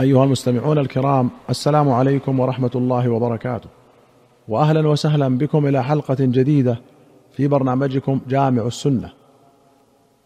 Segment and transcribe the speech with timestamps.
[0.00, 3.68] أيها المستمعون الكرام السلام عليكم ورحمة الله وبركاته.
[4.48, 6.80] واهلا وسهلا بكم إلى حلقة جديدة
[7.32, 9.12] في برنامجكم جامع السنة.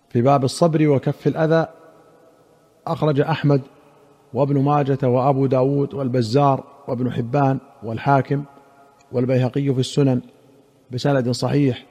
[0.09, 1.67] في باب الصبر وكف الأذى
[2.87, 3.63] أخرج أحمد
[4.35, 8.45] وابن ماجة وأبو داود والبزار وابن حبان والحاكم
[9.13, 10.21] والبيهقي في السنن
[10.91, 11.87] بسند صحيح.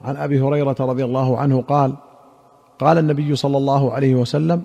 [0.00, 1.94] عن أبي هريرة رضي الله عنه قال
[2.78, 4.62] قال النبي صلى الله عليه وسلم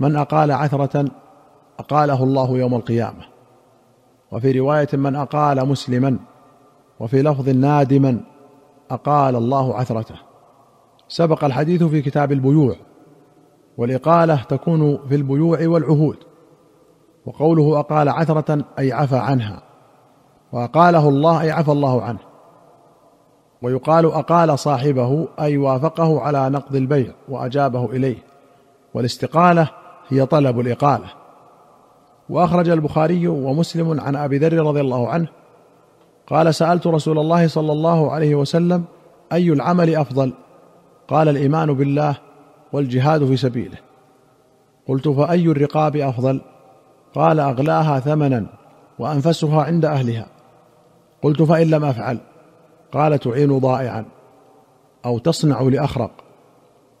[0.00, 1.10] من أقال عثرة
[1.80, 3.24] أقاله الله يوم القيامة.
[4.32, 6.18] وفي رواية من أقال مسلما
[7.00, 8.20] وفي لفظ نادما
[8.90, 10.14] أقال الله عثرته.
[11.08, 12.74] سبق الحديث في كتاب البيوع
[13.78, 16.16] والإقالة تكون في البيوع والعهود.
[17.26, 19.62] وقوله أقال عثرة أي عفى عنها
[20.52, 22.18] وأقاله الله أي عفى الله عنه.
[23.62, 28.18] ويقال أقال صاحبه أي وافقه على نقض البيع وأجابه إليه.
[28.94, 29.68] والاستقالة
[30.08, 31.19] هي طلب الإقالة.
[32.30, 35.28] وأخرج البخاري ومسلم عن أبي ذر رضي الله عنه
[36.26, 38.84] قال سألت رسول الله صلى الله عليه وسلم
[39.32, 40.32] أي العمل أفضل؟
[41.08, 42.16] قال الإيمان بالله
[42.72, 43.76] والجهاد في سبيله.
[44.88, 46.40] قلت فأي الرقاب أفضل؟
[47.14, 48.46] قال أغلاها ثمنا
[48.98, 50.26] وأنفسها عند أهلها.
[51.22, 52.18] قلت فإن لم أفعل؟
[52.92, 54.04] قال تعين ضائعا.
[55.04, 56.10] أو تصنع لأخرق.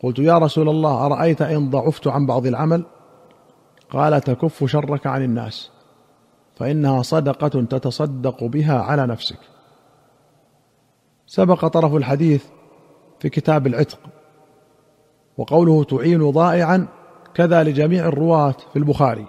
[0.02, 2.82] قلت يا رسول الله أرأيت إن ضعفت عن بعض العمل؟
[3.92, 5.70] قال تكف شرك عن الناس
[6.56, 9.38] فإنها صدقة تتصدق بها على نفسك.
[11.26, 12.44] سبق طرف الحديث
[13.20, 13.98] في كتاب العتق
[15.38, 16.86] وقوله تعين ضائعا
[17.34, 19.26] كذا لجميع الرواة في البخاري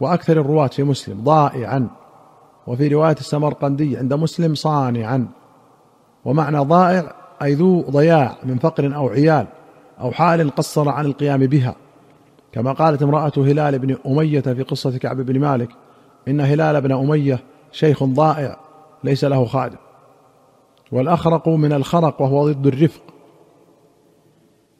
[0.00, 1.88] وأكثر الرواة في مسلم ضائعا
[2.66, 5.28] وفي رواية السمرقندي عند مسلم صانعا
[6.24, 9.46] ومعنى ضائع أي ذو ضياع من فقر أو عيال
[10.00, 11.74] أو حال قصر عن القيام بها.
[12.56, 15.68] كما قالت امرأة هلال بن أمية في قصة كعب بن مالك
[16.28, 17.38] إن هلال بن أمية
[17.72, 18.56] شيخ ضائع
[19.04, 19.76] ليس له خادم.
[20.92, 23.02] والأخرق من الخرق وهو ضد الرفق.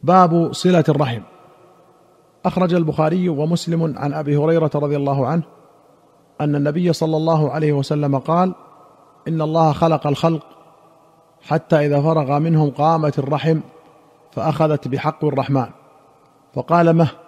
[0.03, 1.21] باب صلة الرحم.
[2.45, 5.43] أخرج البخاري ومسلم عن أبي هريرة رضي الله عنه
[6.41, 8.55] أن النبي صلى الله عليه وسلم قال
[9.27, 10.45] إن الله خلق الخلق
[11.41, 13.59] حتى إذا فرغ منهم قامت الرحم
[14.31, 15.67] فأخذت بحق الرحمن.
[16.53, 17.26] فقال مه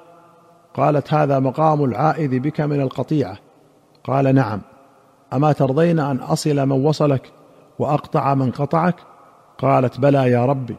[0.80, 3.38] قالت هذا مقام العائذ بك من القطيعة.
[4.04, 4.62] قال نعم.
[5.34, 7.32] أما ترضين أن أصل من وصلك
[7.80, 8.96] وأقطع من قطعك؟
[9.58, 10.76] قالت بلى يا ربي.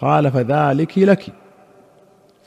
[0.00, 1.32] قال فذلك لك.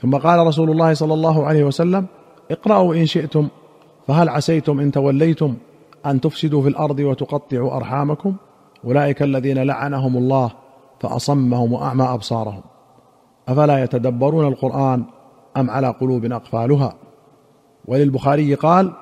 [0.02, 2.06] ثم قال رسول الله صلى الله عليه وسلم
[2.50, 3.48] اقرأوا إن شئتم
[4.06, 5.54] فهل عسيتم إن توليتم
[6.06, 8.34] أن تفسدوا في الأرض وتقطعوا أرحامكم؟
[8.84, 10.50] أولئك الذين لعنهم الله
[11.00, 12.62] فأصمهم وأعمى أبصارهم.
[13.48, 15.04] أفلا يتدبرون القرآن
[15.56, 16.94] أم على قلوب أقفالها؟
[17.84, 18.92] وللبخاري قال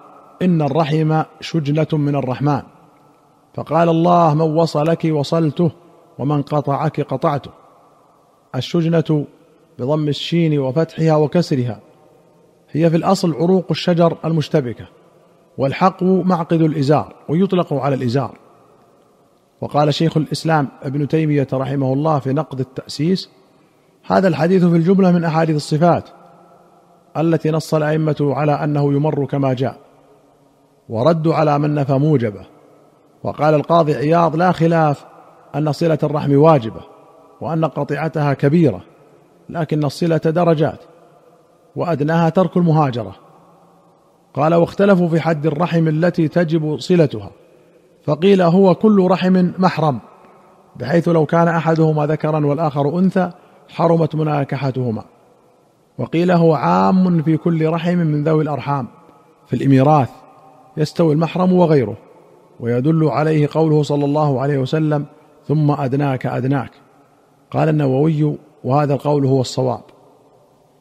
[0.42, 2.62] إن الرحم شجنه من الرحمن.
[3.54, 5.70] فقال الله من وصلك وصلته
[6.18, 7.50] ومن قطعك قطعته.
[8.54, 9.26] الشجنه
[9.78, 11.80] بضم الشين وفتحها وكسرها.
[12.70, 14.86] هي في الأصل عروق الشجر المشتبكة
[15.58, 18.38] والحقو معقد الإزار ويطلق على الإزار.
[19.60, 23.28] وقال شيخ الإسلام ابن تيمية رحمه الله في نقد التأسيس
[24.06, 26.08] هذا الحديث في الجملة من أحاديث الصفات
[27.16, 29.76] التي نص الأئمة على أنه يمر كما جاء
[30.88, 32.46] وردوا على من نفى موجبه.
[33.22, 35.04] وقال القاضي عياض لا خلاف
[35.54, 36.80] أن صلة الرحم واجبة
[37.40, 38.80] وأن قطيعتها كبيرة
[39.48, 40.78] لكن الصلة درجات
[41.76, 43.14] وأدناها ترك المهاجرة.
[44.34, 47.30] قال واختلفوا في حد الرحم التي تجب صلتها
[48.04, 49.98] فقيل هو كل رحم محرم
[50.76, 53.30] بحيث لو كان أحدهما ذكرا والآخر أنثى
[53.68, 55.04] حرمت مناكحتهما.
[55.98, 58.88] وقيل هو عام في كل رحم من ذوي الأرحام.
[59.46, 60.10] في الميراث
[60.76, 61.96] يستوي المحرم وغيره
[62.60, 65.06] ويدل عليه قوله صلى الله عليه وسلم
[65.48, 66.70] ثم أدناك أدناك
[67.50, 69.82] قال النووي وهذا القول هو الصواب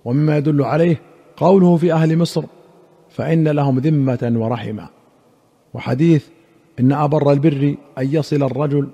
[0.05, 1.01] ومما يدل عليه
[1.37, 2.43] قوله في أهل مصر
[3.09, 4.87] فإن لهم ذمة ورحما
[5.73, 6.27] وحديث
[6.79, 8.89] إن أبر البر أن يصل الرجل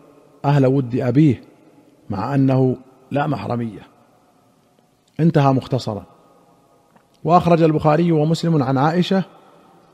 [0.45, 1.41] أهل ود أبيه
[2.09, 2.75] مع أنه
[3.11, 3.81] لا محرمية
[5.19, 6.03] انتهى مختصرا.
[7.23, 9.23] وأخرج البخاري ومسلم عن عائشة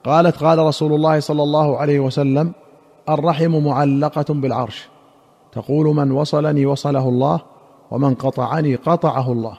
[0.03, 2.51] قالت قال رسول الله صلى الله عليه وسلم
[3.09, 4.89] الرحم معلقة بالعرش.
[5.51, 7.39] تقول من وصلني وصله الله
[7.91, 9.57] ومن قطعني قطعه الله.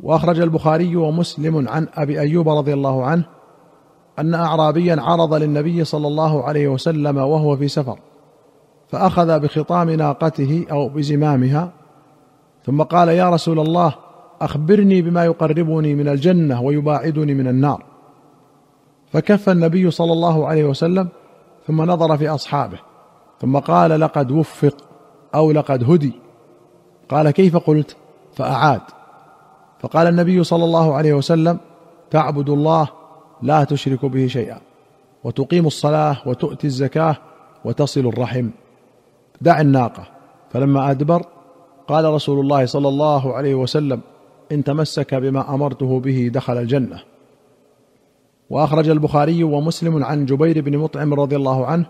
[0.00, 3.24] وأخرج البخاري ومسلم عن أبي أيوب رضي الله عنه
[4.18, 7.98] أن اعرابيا عرض للنبي صلى الله عليه وسلم وهو في سفر
[8.88, 11.72] فأخذ بخطام ناقته أو بزمامها
[12.66, 13.94] ثم قال يا رسول الله
[14.40, 17.84] أخبرني بما يقربني من الجنة ويباعدني من النار.
[19.12, 21.08] فكف النبي صلى الله عليه وسلم
[21.66, 22.78] ثم نظر في أصحابه
[23.40, 24.76] ثم قال لقد وفق
[25.34, 26.12] أو لقد هدي.
[27.08, 27.96] قال كيف قلت؟
[28.32, 28.80] فأعاد.
[29.80, 31.58] فقال النبي صلى الله عليه وسلم
[32.10, 32.88] تعبد الله
[33.42, 34.60] لا تشرك به شيئا
[35.24, 37.16] وتقيم الصلاة وتؤتي الزكاة
[37.64, 38.48] وتصل الرحم.
[39.40, 40.04] دع الناقة.
[40.50, 41.22] فلما أدبر
[41.88, 44.00] قال رسول الله صلى الله عليه وسلم
[44.52, 47.02] إن تمسك بما أمرته به دخل الجنة.
[48.50, 51.86] وأخرج البخاري ومسلم عن جبير بن مطعم رضي الله عنه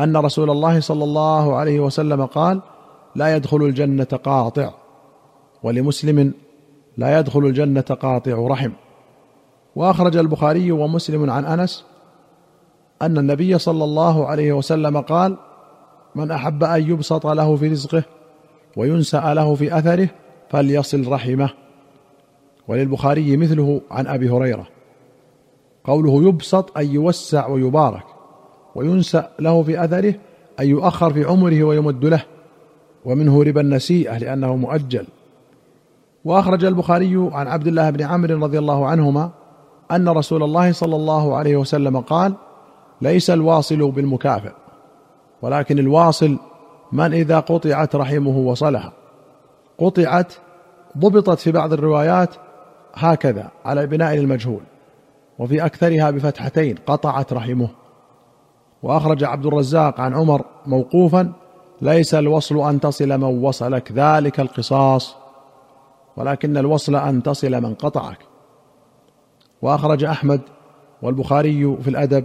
[0.00, 2.60] أن رسول الله صلى الله عليه وسلم قال
[3.14, 4.70] لا يدخل الجنة قاطع.
[5.62, 6.32] ولمسلم
[6.96, 8.70] لا يدخل الجنة قاطع رحم.
[9.76, 11.84] وأخرج البخاري ومسلم عن أنس
[13.02, 15.36] أن النبي صلى الله عليه وسلم قال
[16.14, 18.02] من أحب أن يبسط له في رزقه
[18.76, 20.08] وينسأ له في أثره
[20.50, 21.50] فليصل رحمه.
[22.70, 24.66] وللبخاري مثله عن أبي هريرة.
[25.84, 28.04] قوله يبسط أي يوسع ويبارك
[28.74, 30.14] وينسأ له في أثره
[30.60, 32.22] أن يؤخر في عمره ويمد له.
[33.04, 35.06] ومنه ربا النسيئة لأنه مؤجل.
[36.24, 39.30] وأخرج البخاري عن عبد الله بن عمرو رضي الله عنهما
[39.90, 42.34] أن رسول الله صلى الله عليه وسلم قال
[43.00, 44.52] ليس الواصل بالمكافئ
[45.42, 46.38] ولكن الواصل
[46.92, 48.92] من إذا قطعت رحمه وصلها.
[49.78, 50.32] قطعت
[50.98, 52.34] ضبطت في بعض الروايات
[52.94, 54.62] هكذا على بناء المجهول
[55.38, 57.68] وفي أكثرها بفتحتين قطعت رحمه.
[58.82, 61.32] وأخرج عبد الرزاق عن عمر موقوفا
[61.82, 65.16] ليس الوصل أن تصل من وصلك ذلك القصاص
[66.16, 68.18] ولكن الوصل أن تصل من قطعك.
[69.62, 70.40] وأخرج أحمد
[71.02, 72.24] والبخاري في الأدب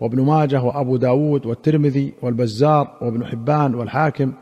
[0.00, 4.32] وابن ماجه وأبو داود والترمذي والبزار وابن حبان والحاكم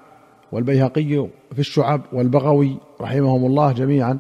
[0.53, 4.19] والبيهقي في الشعب والبغوي رحمهم الله جميعا.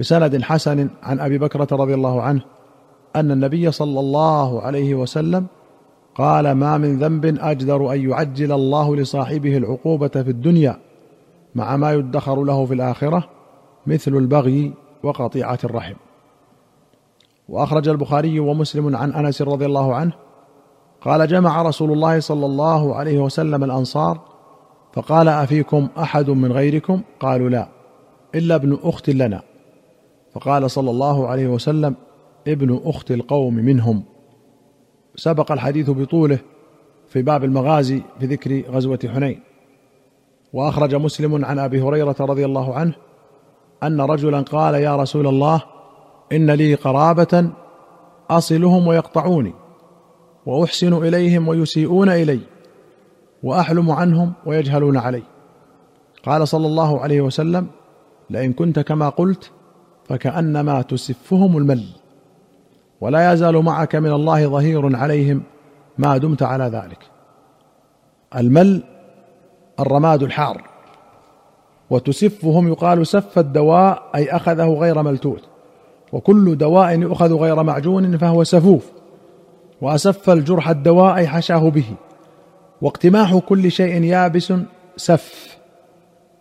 [0.00, 2.40] بسند حسن عن أبي بكرة رضي الله عنه
[3.16, 5.46] أن النبي صلى الله عليه وسلم
[6.14, 10.78] قال ما من ذنب أجدر أن يعجل الله لصاحبه العقوبة في الدنيا
[11.54, 13.28] مع ما يدخر له في الآخرة
[13.86, 14.72] مثل البغي
[15.02, 15.94] وقطيعة الرحم.
[17.48, 20.12] وأخرج البخاري ومسلم عن أنس رضي الله عنه
[21.00, 24.20] قال جمع رسول الله صلى الله عليه وسلم الأنصار
[24.92, 27.68] فقال أفيكم أحد من غيركم؟ قالوا لا
[28.34, 29.42] إلا ابن أخت لنا.
[30.38, 31.94] فقال صلى الله عليه وسلم
[32.48, 34.02] ابن أخت القوم منهم.
[35.16, 36.38] سبق الحديث بطوله
[37.08, 39.40] في باب المغازي في ذكر غزوة حنين.
[40.52, 42.92] وأخرج مسلم عن أبي هريرة رضي الله عنه
[43.82, 45.62] أن رجلا قال يا رسول الله
[46.32, 47.50] إن لي قرابة
[48.30, 49.54] أصلهم ويقطعوني
[50.46, 52.40] وأحسن إليهم ويسيئون إلي
[53.42, 55.22] وأحلم عنهم ويجهلون علي.
[56.26, 57.66] قال صلى الله عليه وسلم
[58.30, 59.50] لئن كنت كما قلت
[60.08, 61.84] فكأنما تسفهم المل
[63.00, 65.42] ولا يزال معك من الله ظهير عليهم
[65.98, 66.98] ما دمت على ذلك.
[68.36, 68.82] المل
[69.80, 70.62] الرماد الحار
[71.90, 75.42] وتسفهم يقال سف الدواء أي أخذه غير ملتوت
[76.12, 78.90] وكل دواء يؤخذ غير معجون فهو سفوف
[79.80, 81.84] وأسف الجرح الدواء أي حشاه به
[82.82, 84.52] واقتماح كل شيء يابس
[84.96, 85.57] سف.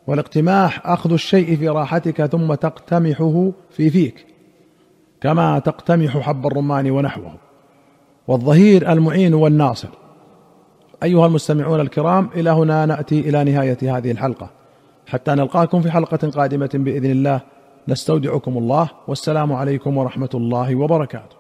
[0.08, 4.26] والاقتماح أخذ الشيء في راحتك ثم تقتمحه في فيك
[5.22, 7.34] كما تقتمح حب الرمان ونحوه.
[8.28, 9.90] والظهير المعين والناصر.
[11.04, 14.50] أيها المستمعون الكرام إلى هنا نأتي إلى نهاية هذه الحلقة.
[15.08, 17.42] حتى نلقاكم في حلقة قادمة بإذن الله.
[17.88, 18.90] نستودعكم الله.
[19.08, 21.37] والسلام عليكم ورحمة الله وبركاته.